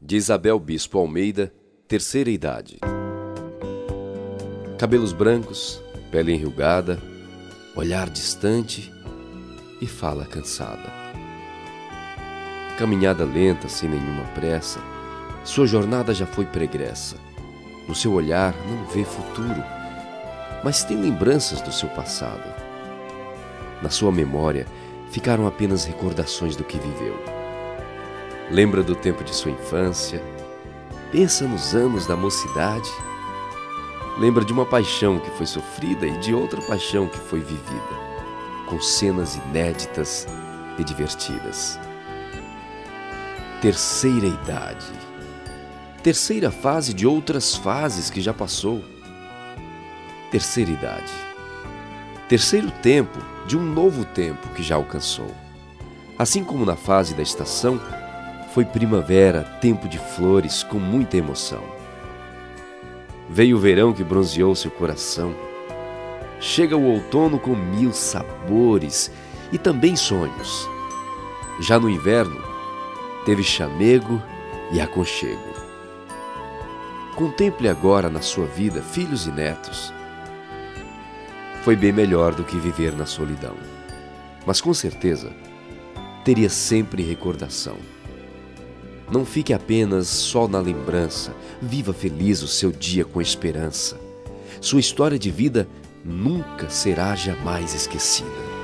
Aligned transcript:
de 0.00 0.16
Isabel 0.16 0.58
Bispo 0.58 0.98
Almeida, 0.98 1.52
terceira 1.86 2.30
idade. 2.30 2.78
Cabelos 4.78 5.12
brancos, 5.12 5.82
pele 6.10 6.32
enrugada, 6.32 6.98
olhar 7.76 8.08
distante 8.08 8.90
e 9.78 9.86
fala 9.86 10.24
cansada. 10.24 10.90
Caminhada 12.78 13.26
lenta, 13.26 13.68
sem 13.68 13.90
nenhuma 13.90 14.24
pressa, 14.32 14.80
sua 15.44 15.66
jornada 15.66 16.14
já 16.14 16.26
foi 16.26 16.46
pregressa. 16.46 17.16
No 17.86 17.94
seu 17.94 18.14
olhar 18.14 18.54
não 18.66 18.86
vê 18.86 19.04
futuro, 19.04 19.62
mas 20.64 20.82
tem 20.82 20.96
lembranças 20.96 21.60
do 21.60 21.70
seu 21.70 21.90
passado. 21.90 22.48
Na 23.82 23.90
sua 23.90 24.10
memória 24.10 24.66
ficaram 25.10 25.46
apenas 25.46 25.84
recordações 25.84 26.56
do 26.56 26.64
que 26.64 26.78
viveu 26.78 27.39
Lembra 28.50 28.82
do 28.82 28.96
tempo 28.96 29.22
de 29.22 29.32
sua 29.32 29.52
infância? 29.52 30.20
Pensa 31.12 31.46
nos 31.46 31.72
anos 31.72 32.04
da 32.04 32.16
mocidade? 32.16 32.90
Lembra 34.18 34.44
de 34.44 34.52
uma 34.52 34.66
paixão 34.66 35.20
que 35.20 35.30
foi 35.30 35.46
sofrida 35.46 36.04
e 36.04 36.18
de 36.18 36.34
outra 36.34 36.60
paixão 36.62 37.06
que 37.06 37.16
foi 37.16 37.38
vivida, 37.38 37.94
com 38.68 38.80
cenas 38.80 39.36
inéditas 39.36 40.26
e 40.80 40.82
divertidas. 40.82 41.78
Terceira 43.62 44.26
idade. 44.26 44.86
Terceira 46.02 46.50
fase 46.50 46.92
de 46.92 47.06
outras 47.06 47.54
fases 47.54 48.10
que 48.10 48.20
já 48.20 48.34
passou. 48.34 48.82
Terceira 50.32 50.72
idade. 50.72 51.12
Terceiro 52.28 52.72
tempo 52.82 53.18
de 53.46 53.56
um 53.56 53.62
novo 53.62 54.04
tempo 54.04 54.48
que 54.54 54.62
já 54.62 54.74
alcançou. 54.74 55.30
Assim 56.18 56.42
como 56.42 56.66
na 56.66 56.76
fase 56.76 57.14
da 57.14 57.22
estação, 57.22 57.80
foi 58.52 58.64
primavera, 58.64 59.44
tempo 59.60 59.88
de 59.88 59.98
flores, 59.98 60.62
com 60.62 60.78
muita 60.78 61.16
emoção. 61.16 61.62
Veio 63.28 63.56
o 63.56 63.60
verão 63.60 63.92
que 63.92 64.02
bronzeou 64.02 64.56
seu 64.56 64.70
coração. 64.72 65.34
Chega 66.40 66.76
o 66.76 66.84
outono 66.84 67.38
com 67.38 67.54
mil 67.54 67.92
sabores 67.92 69.10
e 69.52 69.58
também 69.58 69.94
sonhos. 69.94 70.68
Já 71.60 71.78
no 71.78 71.88
inverno, 71.88 72.42
teve 73.24 73.44
chamego 73.44 74.20
e 74.72 74.80
aconchego. 74.80 75.50
Contemple 77.14 77.68
agora 77.68 78.08
na 78.08 78.22
sua 78.22 78.46
vida 78.46 78.82
filhos 78.82 79.26
e 79.26 79.30
netos. 79.30 79.92
Foi 81.62 81.76
bem 81.76 81.92
melhor 81.92 82.34
do 82.34 82.42
que 82.42 82.56
viver 82.56 82.96
na 82.96 83.06
solidão, 83.06 83.54
mas 84.44 84.60
com 84.60 84.72
certeza 84.74 85.30
teria 86.24 86.48
sempre 86.48 87.02
recordação. 87.02 87.76
Não 89.10 89.24
fique 89.26 89.52
apenas 89.52 90.06
só 90.06 90.46
na 90.46 90.60
lembrança, 90.60 91.34
viva 91.60 91.92
feliz 91.92 92.42
o 92.42 92.48
seu 92.48 92.70
dia 92.70 93.04
com 93.04 93.20
esperança. 93.20 93.98
Sua 94.60 94.78
história 94.78 95.18
de 95.18 95.30
vida 95.30 95.68
nunca 96.04 96.70
será 96.70 97.16
jamais 97.16 97.74
esquecida. 97.74 98.59